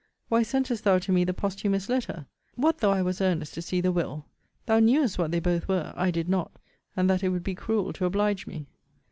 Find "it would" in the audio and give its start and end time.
7.21-7.43